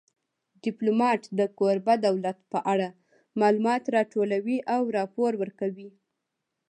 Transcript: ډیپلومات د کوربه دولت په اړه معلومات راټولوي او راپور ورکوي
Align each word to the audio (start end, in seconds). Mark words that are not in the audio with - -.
ډیپلومات 0.63 1.21
د 1.39 1.41
کوربه 1.57 1.93
دولت 2.07 2.37
په 2.51 2.59
اړه 2.73 2.87
معلومات 3.41 3.83
راټولوي 3.95 4.57
او 4.75 4.81
راپور 4.97 5.31
ورکوي 5.41 5.89